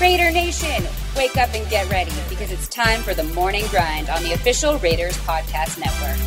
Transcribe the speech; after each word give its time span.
Raider 0.00 0.32
Nation, 0.32 0.84
wake 1.16 1.36
up 1.36 1.54
and 1.54 1.68
get 1.70 1.88
ready 1.88 2.10
because 2.28 2.50
it's 2.50 2.66
time 2.66 3.00
for 3.00 3.14
the 3.14 3.22
morning 3.22 3.64
grind 3.70 4.10
on 4.10 4.24
the 4.24 4.32
official 4.32 4.76
Raiders 4.80 5.16
Podcast 5.18 5.78
Network. 5.78 6.18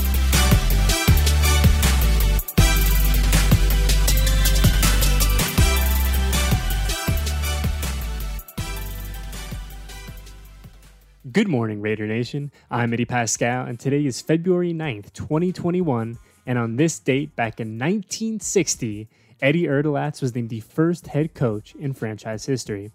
Good 11.29 11.49
morning, 11.49 11.81
Raider 11.81 12.07
Nation. 12.07 12.53
I'm 12.71 12.93
Eddie 12.93 13.05
Paskal, 13.05 13.67
and 13.67 13.77
today 13.77 14.05
is 14.05 14.21
February 14.21 14.73
9th, 14.73 15.11
2021. 15.11 16.17
And 16.45 16.57
on 16.57 16.77
this 16.77 16.97
date, 16.99 17.35
back 17.35 17.59
in 17.59 17.77
1960, 17.77 19.09
Eddie 19.41 19.63
Erdelatz 19.63 20.21
was 20.21 20.33
named 20.33 20.49
the 20.49 20.61
first 20.61 21.07
head 21.07 21.33
coach 21.33 21.75
in 21.75 21.91
franchise 21.91 22.45
history. 22.45 22.91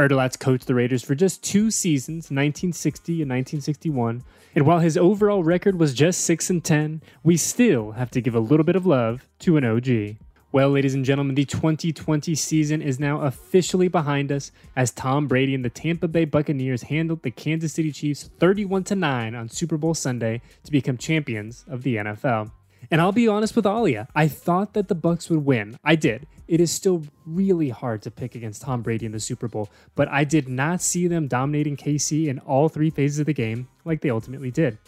Erdelatz 0.00 0.38
coached 0.38 0.66
the 0.66 0.74
Raiders 0.74 1.02
for 1.02 1.14
just 1.14 1.44
two 1.44 1.70
seasons, 1.70 2.30
1960 2.30 3.12
and 3.20 3.30
1961, 3.30 4.24
and 4.54 4.66
while 4.66 4.78
his 4.78 4.96
overall 4.96 5.44
record 5.44 5.78
was 5.78 5.92
just 5.92 6.22
6 6.22 6.48
and 6.48 6.64
10, 6.64 7.02
we 7.22 7.36
still 7.36 7.92
have 7.92 8.10
to 8.12 8.22
give 8.22 8.34
a 8.34 8.40
little 8.40 8.64
bit 8.64 8.76
of 8.76 8.86
love 8.86 9.26
to 9.40 9.58
an 9.58 9.64
OG. 9.64 10.16
Well, 10.52 10.70
ladies 10.70 10.94
and 10.94 11.04
gentlemen, 11.04 11.34
the 11.34 11.44
2020 11.44 12.34
season 12.34 12.80
is 12.80 12.98
now 12.98 13.20
officially 13.20 13.88
behind 13.88 14.32
us 14.32 14.50
as 14.74 14.90
Tom 14.90 15.28
Brady 15.28 15.54
and 15.54 15.64
the 15.64 15.68
Tampa 15.68 16.08
Bay 16.08 16.24
Buccaneers 16.24 16.84
handled 16.84 17.22
the 17.22 17.30
Kansas 17.30 17.74
City 17.74 17.92
Chiefs 17.92 18.30
31 18.40 18.86
9 18.90 19.34
on 19.34 19.48
Super 19.50 19.76
Bowl 19.76 19.92
Sunday 19.92 20.40
to 20.64 20.72
become 20.72 20.96
champions 20.96 21.66
of 21.68 21.82
the 21.82 21.96
NFL. 21.96 22.52
And 22.90 23.00
I'll 23.00 23.12
be 23.12 23.28
honest 23.28 23.56
with 23.56 23.66
you, 23.66 24.06
I 24.14 24.28
thought 24.28 24.74
that 24.74 24.88
the 24.88 24.96
Bucs 24.96 25.28
would 25.30 25.44
win. 25.44 25.78
I 25.84 25.96
did. 25.96 26.26
It 26.48 26.60
is 26.60 26.72
still 26.72 27.04
really 27.24 27.68
hard 27.68 28.02
to 28.02 28.10
pick 28.10 28.34
against 28.34 28.62
Tom 28.62 28.82
Brady 28.82 29.06
in 29.06 29.12
the 29.12 29.20
Super 29.20 29.46
Bowl, 29.46 29.70
but 29.94 30.08
I 30.08 30.24
did 30.24 30.48
not 30.48 30.82
see 30.82 31.06
them 31.06 31.28
dominating 31.28 31.76
KC 31.76 32.26
in 32.26 32.40
all 32.40 32.68
three 32.68 32.90
phases 32.90 33.20
of 33.20 33.26
the 33.26 33.32
game 33.32 33.68
like 33.84 34.00
they 34.00 34.10
ultimately 34.10 34.50
did. 34.50 34.78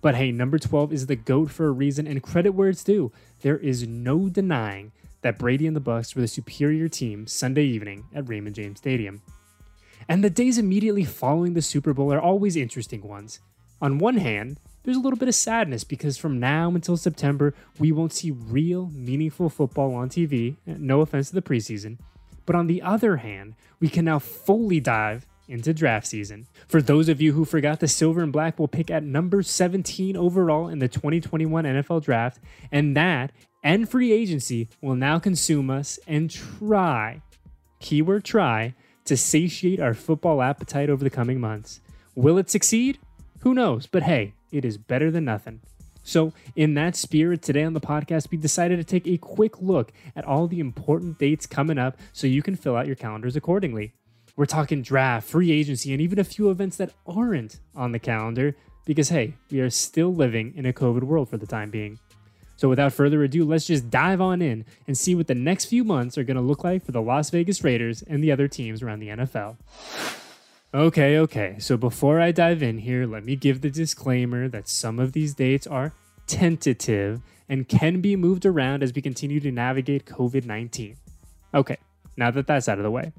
But 0.00 0.16
hey, 0.16 0.32
number 0.32 0.58
12 0.58 0.92
is 0.92 1.06
the 1.06 1.16
GOAT 1.16 1.50
for 1.50 1.66
a 1.66 1.70
reason, 1.70 2.06
and 2.06 2.22
credit 2.22 2.50
where 2.50 2.68
it's 2.68 2.84
due. 2.84 3.12
There 3.42 3.56
is 3.56 3.86
no 3.86 4.28
denying 4.28 4.92
that 5.22 5.38
Brady 5.38 5.66
and 5.66 5.74
the 5.74 5.80
Bucs 5.80 6.14
were 6.14 6.20
the 6.20 6.28
superior 6.28 6.88
team 6.88 7.26
Sunday 7.26 7.64
evening 7.64 8.04
at 8.14 8.28
Raymond 8.28 8.54
James 8.54 8.78
Stadium. 8.78 9.22
And 10.08 10.22
the 10.22 10.28
days 10.28 10.58
immediately 10.58 11.04
following 11.04 11.54
the 11.54 11.62
Super 11.62 11.94
Bowl 11.94 12.12
are 12.12 12.20
always 12.20 12.56
interesting 12.56 13.02
ones. 13.02 13.40
On 13.80 13.98
one 13.98 14.18
hand, 14.18 14.60
there's 14.84 14.96
a 14.96 15.00
little 15.00 15.18
bit 15.18 15.28
of 15.28 15.34
sadness 15.34 15.82
because 15.82 16.16
from 16.16 16.38
now 16.38 16.68
until 16.68 16.96
September, 16.96 17.54
we 17.78 17.90
won't 17.90 18.12
see 18.12 18.30
real, 18.30 18.90
meaningful 18.94 19.48
football 19.48 19.94
on 19.94 20.08
TV. 20.08 20.56
No 20.66 21.00
offense 21.00 21.30
to 21.30 21.34
the 21.34 21.42
preseason. 21.42 21.98
But 22.46 22.54
on 22.54 22.66
the 22.66 22.82
other 22.82 23.16
hand, 23.16 23.54
we 23.80 23.88
can 23.88 24.04
now 24.04 24.18
fully 24.18 24.80
dive 24.80 25.26
into 25.48 25.74
draft 25.74 26.06
season. 26.06 26.46
For 26.68 26.80
those 26.80 27.08
of 27.08 27.20
you 27.20 27.32
who 27.32 27.44
forgot, 27.44 27.80
the 27.80 27.88
Silver 27.88 28.22
and 28.22 28.32
Black 28.32 28.58
will 28.58 28.68
pick 28.68 28.90
at 28.90 29.02
number 29.02 29.42
17 29.42 30.16
overall 30.16 30.68
in 30.68 30.78
the 30.78 30.88
2021 30.88 31.64
NFL 31.64 32.04
Draft, 32.04 32.40
and 32.70 32.96
that 32.96 33.32
and 33.62 33.88
free 33.88 34.12
agency 34.12 34.68
will 34.82 34.94
now 34.94 35.18
consume 35.18 35.70
us 35.70 35.98
and 36.06 36.30
try, 36.30 37.22
keyword 37.80 38.24
try, 38.24 38.74
to 39.06 39.16
satiate 39.16 39.80
our 39.80 39.94
football 39.94 40.42
appetite 40.42 40.90
over 40.90 41.04
the 41.04 41.10
coming 41.10 41.40
months. 41.40 41.80
Will 42.14 42.38
it 42.38 42.50
succeed? 42.50 42.98
Who 43.40 43.54
knows? 43.54 43.86
But 43.86 44.02
hey, 44.04 44.34
it 44.54 44.64
is 44.64 44.78
better 44.78 45.10
than 45.10 45.24
nothing. 45.24 45.60
So, 46.04 46.32
in 46.54 46.74
that 46.74 46.96
spirit, 46.96 47.42
today 47.42 47.64
on 47.64 47.72
the 47.72 47.80
podcast, 47.80 48.30
we 48.30 48.36
decided 48.36 48.76
to 48.76 48.84
take 48.84 49.06
a 49.06 49.16
quick 49.16 49.60
look 49.60 49.90
at 50.14 50.24
all 50.24 50.46
the 50.46 50.60
important 50.60 51.18
dates 51.18 51.46
coming 51.46 51.78
up 51.78 51.96
so 52.12 52.26
you 52.26 52.42
can 52.42 52.56
fill 52.56 52.76
out 52.76 52.86
your 52.86 52.94
calendars 52.94 53.36
accordingly. 53.36 53.94
We're 54.36 54.44
talking 54.44 54.82
draft, 54.82 55.26
free 55.28 55.50
agency, 55.50 55.92
and 55.92 56.02
even 56.02 56.18
a 56.18 56.24
few 56.24 56.50
events 56.50 56.76
that 56.76 56.92
aren't 57.06 57.58
on 57.74 57.92
the 57.92 57.98
calendar 57.98 58.54
because, 58.84 59.08
hey, 59.08 59.34
we 59.50 59.60
are 59.60 59.70
still 59.70 60.14
living 60.14 60.52
in 60.54 60.66
a 60.66 60.74
COVID 60.74 61.04
world 61.04 61.30
for 61.30 61.38
the 61.38 61.46
time 61.46 61.70
being. 61.70 61.98
So, 62.56 62.68
without 62.68 62.92
further 62.92 63.24
ado, 63.24 63.44
let's 63.46 63.66
just 63.66 63.90
dive 63.90 64.20
on 64.20 64.42
in 64.42 64.66
and 64.86 64.96
see 64.96 65.14
what 65.14 65.26
the 65.26 65.34
next 65.34 65.64
few 65.64 65.84
months 65.84 66.18
are 66.18 66.24
going 66.24 66.36
to 66.36 66.42
look 66.42 66.62
like 66.62 66.84
for 66.84 66.92
the 66.92 67.02
Las 67.02 67.30
Vegas 67.30 67.64
Raiders 67.64 68.02
and 68.02 68.22
the 68.22 68.30
other 68.30 68.46
teams 68.46 68.82
around 68.82 69.00
the 69.00 69.08
NFL. 69.08 69.56
Okay, 70.74 71.18
okay, 71.18 71.54
so 71.60 71.76
before 71.76 72.20
I 72.20 72.32
dive 72.32 72.60
in 72.60 72.78
here, 72.78 73.06
let 73.06 73.24
me 73.24 73.36
give 73.36 73.60
the 73.60 73.70
disclaimer 73.70 74.48
that 74.48 74.66
some 74.66 74.98
of 74.98 75.12
these 75.12 75.32
dates 75.32 75.68
are 75.68 75.92
tentative 76.26 77.20
and 77.48 77.68
can 77.68 78.00
be 78.00 78.16
moved 78.16 78.44
around 78.44 78.82
as 78.82 78.92
we 78.92 79.00
continue 79.00 79.38
to 79.38 79.52
navigate 79.52 80.04
COVID 80.04 80.46
19. 80.46 80.96
Okay, 81.54 81.76
now 82.16 82.32
that 82.32 82.48
that's 82.48 82.68
out 82.68 82.78
of 82.78 82.82
the 82.82 82.90
way. 82.90 83.12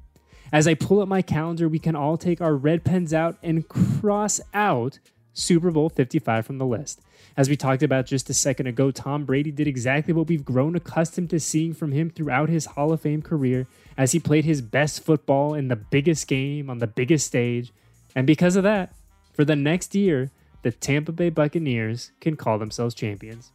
As 0.52 0.68
I 0.68 0.74
pull 0.74 1.00
up 1.00 1.08
my 1.08 1.22
calendar, 1.22 1.70
we 1.70 1.80
can 1.80 1.96
all 1.96 2.18
take 2.18 2.42
our 2.42 2.56
red 2.56 2.84
pens 2.84 3.14
out 3.14 3.38
and 3.42 3.66
cross 3.70 4.42
out 4.54 5.00
Super 5.36 5.70
Bowl 5.70 5.90
55 5.90 6.46
from 6.46 6.58
the 6.58 6.66
list. 6.66 7.02
As 7.38 7.50
we 7.50 7.58
talked 7.58 7.84
about 7.84 8.06
just 8.06 8.30
a 8.30 8.34
second 8.34 8.68
ago, 8.68 8.90
Tom 8.90 9.26
Brady 9.26 9.52
did 9.52 9.68
exactly 9.68 10.14
what 10.14 10.28
we've 10.28 10.46
grown 10.46 10.76
accustomed 10.76 11.30
to 11.32 11.40
seeing 11.40 11.74
from 11.74 11.92
him 11.92 12.10
throughout 12.10 12.50
his 12.50 12.66
Hall 12.66 12.94
of 12.94 13.02
Fame 13.02 13.22
career 13.22 13.68
as 13.98 14.14
he 14.14 14.20
played 14.20 14.46
his 14.46 14.62
best 14.62 15.04
football 15.04 15.54
in 15.54 15.68
the 15.68 15.76
biggest 15.76 16.28
game 16.28 16.70
on 16.70 16.80
the 16.80 16.88
biggest 16.88 17.28
stage. 17.28 17.74
And 18.16 18.26
because 18.26 18.56
of 18.56 18.64
that, 18.64 18.96
for 19.34 19.44
the 19.44 19.56
next 19.56 19.94
year, 19.94 20.32
the 20.62 20.72
Tampa 20.72 21.12
Bay 21.12 21.30
Buccaneers 21.30 22.12
can 22.22 22.38
call 22.38 22.58
themselves 22.58 22.96
champions. 22.96 23.52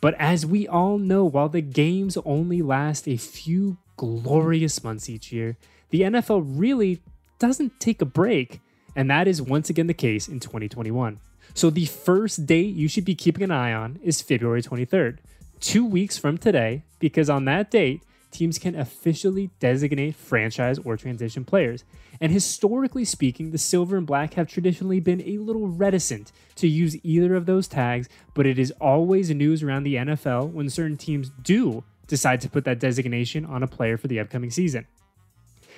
But 0.00 0.14
as 0.18 0.44
we 0.44 0.66
all 0.66 0.98
know, 0.98 1.24
while 1.24 1.48
the 1.48 1.62
games 1.62 2.18
only 2.26 2.60
last 2.60 3.08
a 3.08 3.16
few 3.16 3.78
glorious 3.96 4.82
months 4.82 5.08
each 5.08 5.32
year, 5.32 5.56
the 5.90 6.02
NFL 6.02 6.44
really 6.44 7.00
doesn't 7.38 7.78
take 7.78 8.02
a 8.02 8.04
break. 8.04 8.60
And 8.96 9.10
that 9.10 9.28
is 9.28 9.42
once 9.42 9.70
again 9.70 9.86
the 9.86 9.94
case 9.94 10.28
in 10.28 10.40
2021. 10.40 11.18
So 11.52 11.70
the 11.70 11.86
first 11.86 12.46
date 12.46 12.74
you 12.74 12.88
should 12.88 13.04
be 13.04 13.14
keeping 13.14 13.42
an 13.42 13.50
eye 13.50 13.72
on 13.72 13.98
is 14.02 14.22
February 14.22 14.62
23rd, 14.62 15.18
two 15.60 15.84
weeks 15.84 16.18
from 16.18 16.38
today, 16.38 16.82
because 16.98 17.30
on 17.30 17.44
that 17.44 17.70
date, 17.70 18.02
teams 18.34 18.58
can 18.58 18.74
officially 18.74 19.50
designate 19.60 20.16
franchise 20.16 20.78
or 20.84 20.96
transition 20.96 21.44
players. 21.44 21.84
And 22.20 22.32
historically 22.32 23.04
speaking, 23.04 23.50
the 23.50 23.58
silver 23.58 23.96
and 23.96 24.06
black 24.06 24.34
have 24.34 24.48
traditionally 24.48 25.00
been 25.00 25.22
a 25.22 25.38
little 25.38 25.68
reticent 25.68 26.32
to 26.56 26.68
use 26.68 26.96
either 27.04 27.34
of 27.34 27.46
those 27.46 27.68
tags, 27.68 28.08
but 28.34 28.46
it 28.46 28.58
is 28.58 28.72
always 28.80 29.30
news 29.30 29.62
around 29.62 29.84
the 29.84 29.94
NFL 29.94 30.50
when 30.50 30.68
certain 30.68 30.96
teams 30.96 31.30
do 31.42 31.84
decide 32.06 32.40
to 32.42 32.50
put 32.50 32.64
that 32.64 32.80
designation 32.80 33.44
on 33.44 33.62
a 33.62 33.68
player 33.68 33.96
for 33.96 34.08
the 34.08 34.20
upcoming 34.20 34.50
season. 34.50 34.86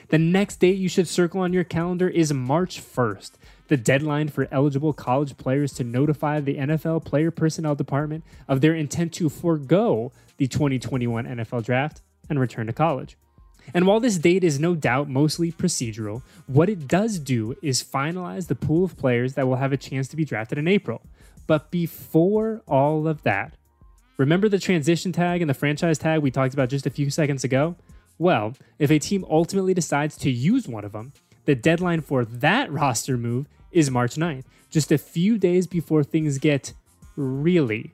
The 0.08 0.18
next 0.18 0.60
date 0.60 0.78
you 0.78 0.88
should 0.88 1.08
circle 1.08 1.40
on 1.40 1.52
your 1.52 1.64
calendar 1.64 2.08
is 2.08 2.32
March 2.32 2.80
1st, 2.80 3.32
the 3.66 3.76
deadline 3.76 4.28
for 4.28 4.46
eligible 4.52 4.92
college 4.92 5.36
players 5.36 5.72
to 5.74 5.84
notify 5.84 6.38
the 6.38 6.56
NFL 6.56 7.04
player 7.04 7.32
personnel 7.32 7.74
department 7.74 8.22
of 8.46 8.60
their 8.60 8.74
intent 8.74 9.12
to 9.14 9.28
forego 9.28 10.12
the 10.36 10.46
2021 10.46 11.26
NFL 11.26 11.64
draft 11.64 12.02
and 12.30 12.38
return 12.38 12.68
to 12.68 12.72
college. 12.72 13.16
And 13.74 13.84
while 13.84 13.98
this 13.98 14.16
date 14.16 14.44
is 14.44 14.60
no 14.60 14.76
doubt 14.76 15.08
mostly 15.08 15.50
procedural, 15.50 16.22
what 16.46 16.68
it 16.68 16.86
does 16.86 17.18
do 17.18 17.56
is 17.60 17.82
finalize 17.82 18.46
the 18.46 18.54
pool 18.54 18.84
of 18.84 18.96
players 18.96 19.34
that 19.34 19.48
will 19.48 19.56
have 19.56 19.72
a 19.72 19.76
chance 19.76 20.06
to 20.08 20.16
be 20.16 20.24
drafted 20.24 20.58
in 20.58 20.68
April. 20.68 21.02
But 21.48 21.72
before 21.72 22.62
all 22.68 23.08
of 23.08 23.24
that, 23.24 23.56
remember 24.18 24.48
the 24.48 24.60
transition 24.60 25.10
tag 25.10 25.40
and 25.40 25.50
the 25.50 25.54
franchise 25.54 25.98
tag 25.98 26.20
we 26.20 26.30
talked 26.30 26.54
about 26.54 26.68
just 26.68 26.86
a 26.86 26.90
few 26.90 27.10
seconds 27.10 27.42
ago? 27.42 27.74
Well, 28.18 28.54
if 28.78 28.90
a 28.90 28.98
team 28.98 29.24
ultimately 29.28 29.74
decides 29.74 30.16
to 30.18 30.30
use 30.30 30.66
one 30.66 30.84
of 30.84 30.92
them, 30.92 31.12
the 31.44 31.54
deadline 31.54 32.00
for 32.00 32.24
that 32.24 32.72
roster 32.72 33.16
move 33.16 33.46
is 33.70 33.90
March 33.90 34.14
9th, 34.16 34.44
just 34.70 34.90
a 34.90 34.98
few 34.98 35.38
days 35.38 35.66
before 35.66 36.02
things 36.02 36.38
get 36.38 36.72
really, 37.14 37.92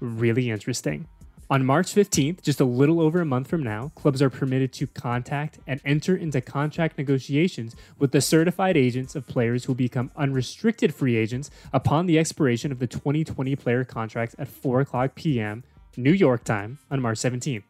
really 0.00 0.50
interesting. 0.50 1.06
On 1.50 1.64
March 1.64 1.94
15th, 1.94 2.40
just 2.40 2.60
a 2.60 2.64
little 2.64 3.00
over 3.00 3.20
a 3.20 3.26
month 3.26 3.48
from 3.48 3.62
now, 3.62 3.92
clubs 3.94 4.22
are 4.22 4.30
permitted 4.30 4.72
to 4.72 4.86
contact 4.86 5.58
and 5.66 5.80
enter 5.84 6.16
into 6.16 6.40
contract 6.40 6.96
negotiations 6.96 7.76
with 7.98 8.12
the 8.12 8.22
certified 8.22 8.78
agents 8.78 9.14
of 9.14 9.26
players 9.26 9.64
who 9.64 9.74
become 9.74 10.10
unrestricted 10.16 10.94
free 10.94 11.16
agents 11.16 11.50
upon 11.72 12.06
the 12.06 12.18
expiration 12.18 12.72
of 12.72 12.78
the 12.78 12.86
2020 12.86 13.54
player 13.56 13.84
contracts 13.84 14.34
at 14.38 14.48
4 14.48 14.80
o'clock 14.80 15.14
p.m. 15.14 15.64
New 15.96 16.12
York 16.12 16.44
time 16.44 16.78
on 16.90 17.02
March 17.02 17.18
17th. 17.18 17.64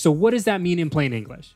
So, 0.00 0.10
what 0.10 0.30
does 0.30 0.44
that 0.44 0.62
mean 0.62 0.78
in 0.78 0.88
plain 0.88 1.12
English? 1.12 1.54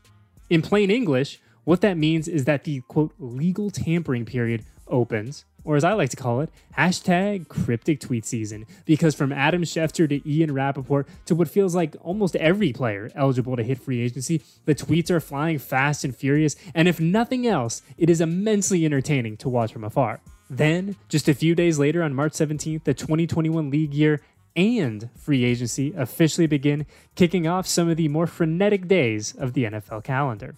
In 0.50 0.60
plain 0.60 0.90
English, 0.90 1.40
what 1.64 1.80
that 1.80 1.96
means 1.96 2.28
is 2.28 2.44
that 2.44 2.64
the 2.64 2.82
quote 2.88 3.14
legal 3.18 3.70
tampering 3.70 4.26
period 4.26 4.66
opens, 4.86 5.46
or 5.64 5.76
as 5.76 5.82
I 5.82 5.94
like 5.94 6.10
to 6.10 6.16
call 6.18 6.42
it, 6.42 6.50
hashtag 6.76 7.48
cryptic 7.48 8.00
tweet 8.00 8.26
season. 8.26 8.66
Because 8.84 9.14
from 9.14 9.32
Adam 9.32 9.62
Schefter 9.62 10.06
to 10.06 10.30
Ian 10.30 10.52
Rapoport 10.52 11.08
to 11.24 11.34
what 11.34 11.48
feels 11.48 11.74
like 11.74 11.96
almost 12.02 12.36
every 12.36 12.74
player 12.74 13.10
eligible 13.14 13.56
to 13.56 13.62
hit 13.62 13.78
free 13.78 14.02
agency, 14.02 14.42
the 14.66 14.74
tweets 14.74 15.08
are 15.08 15.20
flying 15.20 15.58
fast 15.58 16.04
and 16.04 16.14
furious, 16.14 16.54
and 16.74 16.86
if 16.86 17.00
nothing 17.00 17.46
else, 17.46 17.80
it 17.96 18.10
is 18.10 18.20
immensely 18.20 18.84
entertaining 18.84 19.38
to 19.38 19.48
watch 19.48 19.72
from 19.72 19.84
afar. 19.84 20.20
Then, 20.50 20.96
just 21.08 21.28
a 21.28 21.34
few 21.34 21.54
days 21.54 21.78
later 21.78 22.02
on 22.02 22.12
March 22.12 22.34
17th, 22.34 22.84
the 22.84 22.92
2021 22.92 23.70
league 23.70 23.94
year 23.94 24.20
and 24.56 25.10
free 25.16 25.44
agency 25.44 25.92
officially 25.96 26.46
begin, 26.46 26.86
kicking 27.14 27.46
off 27.46 27.66
some 27.66 27.88
of 27.88 27.96
the 27.96 28.08
more 28.08 28.26
frenetic 28.26 28.88
days 28.88 29.34
of 29.34 29.52
the 29.52 29.64
NFL 29.64 30.04
calendar. 30.04 30.54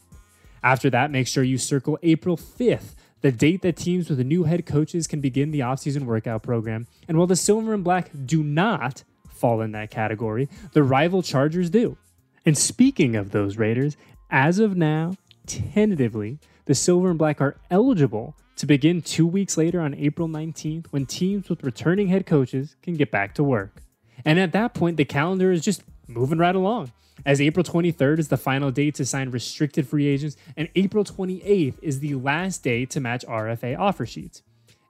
After 0.62 0.90
that, 0.90 1.10
make 1.10 1.28
sure 1.28 1.44
you 1.44 1.58
circle 1.58 1.98
April 2.02 2.37
5th, 2.37 2.94
the 3.20 3.32
date 3.32 3.62
that 3.62 3.76
teams 3.76 4.10
with 4.10 4.19
new 4.20 4.44
head 4.44 4.66
coaches 4.66 5.06
can 5.06 5.20
begin 5.20 5.50
the 5.50 5.60
offseason 5.60 6.04
workout 6.04 6.43
program. 6.43 6.87
And 7.08 7.16
while 7.16 7.26
the 7.26 7.37
Silver 7.37 7.72
and 7.72 7.84
Black 7.84 8.10
do 8.25 8.43
not 8.43 9.04
fall 9.28 9.60
in 9.60 9.72
that 9.72 9.90
category, 9.90 10.48
the 10.72 10.82
rival 10.82 11.22
Chargers 11.22 11.70
do. 11.70 11.96
And 12.44 12.56
speaking 12.56 13.16
of 13.16 13.31
those 13.31 13.56
Raiders, 13.56 13.96
as 14.31 14.58
of 14.58 14.76
now, 14.76 15.14
tentatively, 15.46 16.38
the 16.66 16.75
Silver 16.75 17.10
and 17.10 17.19
Black 17.19 17.40
are 17.40 17.56
eligible 17.70 18.37
to 18.56 18.66
begin 18.66 19.02
two 19.02 19.26
weeks 19.26 19.56
later 19.56 19.81
on 19.81 19.94
April 19.94 20.28
19th 20.28 20.87
when 20.87 21.06
teams 21.06 21.48
with 21.48 21.62
returning 21.62 22.08
head 22.08 22.26
coaches 22.26 22.76
can 22.82 22.94
get 22.94 23.10
back 23.10 23.34
to 23.34 23.44
work. 23.44 23.82
And 24.24 24.38
at 24.38 24.52
that 24.52 24.74
point, 24.74 24.96
the 24.96 25.04
calendar 25.04 25.52
is 25.52 25.62
just 25.62 25.82
moving 26.06 26.38
right 26.38 26.54
along. 26.54 26.92
As 27.24 27.40
April 27.40 27.64
23rd 27.64 28.18
is 28.18 28.28
the 28.28 28.36
final 28.36 28.70
date 28.70 28.94
to 28.96 29.04
sign 29.04 29.30
restricted 29.30 29.88
free 29.88 30.06
agents, 30.06 30.36
and 30.56 30.68
April 30.76 31.04
28th 31.04 31.74
is 31.82 32.00
the 32.00 32.14
last 32.14 32.62
day 32.62 32.84
to 32.86 33.00
match 33.00 33.24
RFA 33.26 33.78
offer 33.78 34.06
sheets. 34.06 34.42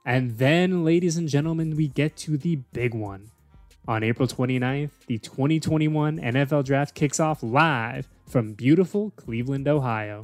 And 0.05 0.37
then, 0.37 0.85
ladies 0.85 1.17
and 1.17 1.27
gentlemen, 1.27 1.75
we 1.75 1.87
get 1.87 2.15
to 2.17 2.37
the 2.37 2.57
big 2.73 2.93
one. 2.93 3.31
On 3.87 4.03
April 4.03 4.27
29th, 4.27 4.91
the 5.07 5.17
2021 5.17 6.19
NFL 6.19 6.65
Draft 6.65 6.93
kicks 6.93 7.19
off 7.19 7.41
live 7.41 8.07
from 8.27 8.53
beautiful 8.53 9.11
Cleveland, 9.15 9.67
Ohio. 9.67 10.23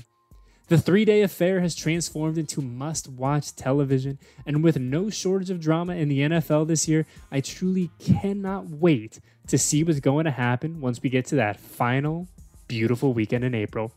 The 0.67 0.77
three 0.77 1.03
day 1.03 1.21
affair 1.21 1.59
has 1.59 1.75
transformed 1.75 2.37
into 2.37 2.61
must 2.61 3.09
watch 3.09 3.55
television, 3.55 4.17
and 4.45 4.63
with 4.63 4.79
no 4.79 5.09
shortage 5.09 5.49
of 5.49 5.59
drama 5.59 5.95
in 5.95 6.07
the 6.07 6.19
NFL 6.19 6.67
this 6.67 6.87
year, 6.87 7.05
I 7.31 7.41
truly 7.41 7.91
cannot 7.99 8.69
wait 8.69 9.19
to 9.47 9.57
see 9.57 9.83
what's 9.83 9.99
going 9.99 10.25
to 10.25 10.31
happen 10.31 10.79
once 10.79 11.01
we 11.01 11.09
get 11.09 11.25
to 11.27 11.35
that 11.35 11.59
final 11.59 12.27
beautiful 12.67 13.13
weekend 13.13 13.43
in 13.43 13.53
April. 13.53 13.91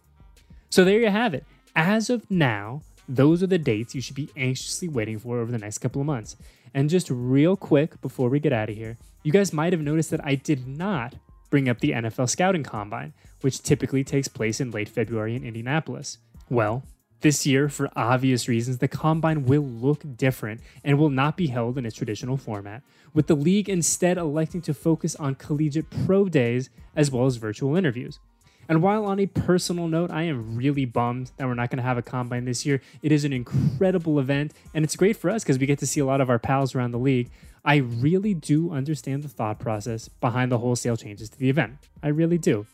So 0.69 0.85
there 0.85 0.99
you 0.99 1.11
have 1.11 1.35
it. 1.35 1.45
As 1.77 2.11
of 2.11 2.29
now, 2.31 2.83
those 3.09 3.43
are 3.43 3.47
the 3.47 3.59
dates 3.59 3.95
you 3.95 4.01
should 4.01 4.17
be 4.17 4.31
anxiously 4.37 4.89
waiting 4.89 5.19
for 5.19 5.39
over 5.39 5.53
the 5.53 5.59
next 5.59 5.79
couple 5.79 6.01
of 6.01 6.07
months. 6.07 6.37
And 6.75 6.91
just 6.91 7.09
real 7.09 7.57
quick 7.57 8.01
before 8.01 8.29
we 8.29 8.41
get 8.41 8.53
out 8.53 8.71
of 8.71 8.77
here, 8.77 8.97
you 9.23 9.33
guys 9.33 9.53
might 9.53 9.73
have 9.73 9.83
noticed 9.83 10.11
that 10.11 10.25
I 10.27 10.35
did 10.35 10.67
not 10.67 11.15
bring 11.49 11.69
up 11.69 11.79
the 11.79 11.93
NFL 11.93 12.29
Scouting 12.29 12.65
Combine, 12.65 13.13
which 13.41 13.63
typically 13.63 14.03
takes 14.03 14.29
place 14.29 14.61
in 14.61 14.73
late 14.73 14.89
February 14.89 15.37
in 15.37 15.45
Indianapolis. 15.45 16.19
Well, 16.49 16.85
this 17.23 17.47
year, 17.47 17.69
for 17.69 17.91
obvious 17.97 18.47
reasons, 18.47 18.79
the 18.79 18.89
combine 18.89 19.47
will 19.47 19.65
look 19.65 20.03
different 20.17 20.61
and 20.85 20.99
will 20.99 21.11
not 21.11 21.37
be 21.37 21.49
held 21.49 21.77
in 21.77 21.87
its 21.87 21.97
traditional 21.97 22.37
format, 22.37 22.83
with 23.15 23.27
the 23.27 23.35
league 23.35 23.69
instead 23.69 24.19
electing 24.19 24.61
to 24.63 24.75
focus 24.75 25.17
on 25.17 25.35
collegiate 25.35 25.91
pro 26.05 26.29
days 26.29 26.71
as 26.95 27.11
well 27.11 27.27
as 27.27 27.37
virtual 27.37 27.75
interviews. 27.75 28.21
And 28.69 28.83
while 28.83 29.07
on 29.07 29.19
a 29.19 29.27
personal 29.27 29.89
note, 29.89 30.11
I 30.11 30.25
am 30.25 30.57
really 30.57 30.85
bummed 30.85 31.31
that 31.37 31.47
we're 31.47 31.55
not 31.55 31.71
going 31.71 31.79
to 31.79 31.85
have 31.85 31.99
a 31.99 32.03
combine 32.03 32.45
this 32.45 32.67
year. 32.67 32.81
It 33.03 33.13
is 33.13 33.25
an 33.25 33.33
incredible 33.33 34.19
event, 34.19 34.53
and 34.75 34.85
it's 34.85 34.97
great 34.97 35.17
for 35.17 35.31
us 35.31 35.43
because 35.43 35.59
we 35.59 35.67
get 35.67 35.79
to 35.81 35.87
see 35.87 36.01
a 36.01 36.05
lot 36.05 36.21
of 36.21 36.29
our 36.29 36.39
pals 36.39 36.75
around 36.75 36.91
the 36.91 36.99
league. 36.99 37.31
I 37.65 37.77
really 37.77 38.35
do 38.35 38.73
understand 38.73 39.23
the 39.23 39.29
thought 39.29 39.59
process 39.59 40.09
behind 40.09 40.53
the 40.53 40.59
wholesale 40.59 40.97
changes 40.97 41.29
to 41.31 41.39
the 41.39 41.49
event. 41.49 41.79
I 42.03 42.09
really 42.09 42.39
do. 42.39 42.67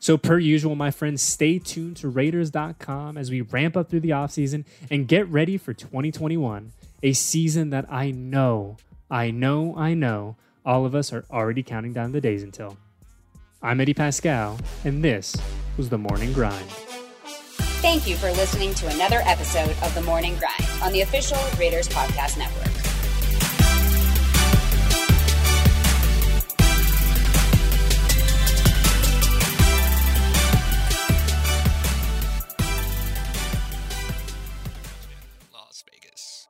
So, 0.00 0.16
per 0.16 0.38
usual, 0.38 0.76
my 0.76 0.90
friends, 0.90 1.22
stay 1.22 1.58
tuned 1.58 1.96
to 1.98 2.08
Raiders.com 2.08 3.18
as 3.18 3.30
we 3.30 3.40
ramp 3.40 3.76
up 3.76 3.90
through 3.90 4.00
the 4.00 4.10
offseason 4.10 4.64
and 4.90 5.08
get 5.08 5.28
ready 5.28 5.56
for 5.56 5.74
2021, 5.74 6.72
a 7.02 7.12
season 7.12 7.70
that 7.70 7.86
I 7.90 8.10
know, 8.12 8.76
I 9.10 9.30
know, 9.30 9.74
I 9.76 9.94
know 9.94 10.36
all 10.64 10.86
of 10.86 10.94
us 10.94 11.12
are 11.12 11.24
already 11.30 11.62
counting 11.62 11.92
down 11.92 12.12
the 12.12 12.20
days 12.20 12.42
until. 12.42 12.76
I'm 13.60 13.80
Eddie 13.80 13.94
Paskal, 13.94 14.60
and 14.84 15.02
this 15.02 15.34
was 15.76 15.88
The 15.88 15.98
Morning 15.98 16.32
Grind. 16.32 16.68
Thank 17.80 18.06
you 18.06 18.16
for 18.16 18.30
listening 18.32 18.74
to 18.74 18.88
another 18.88 19.20
episode 19.24 19.70
of 19.82 19.92
The 19.94 20.02
Morning 20.02 20.36
Grind 20.36 20.82
on 20.82 20.92
the 20.92 21.00
official 21.00 21.38
Raiders 21.58 21.88
Podcast 21.88 22.38
Network. 22.38 22.87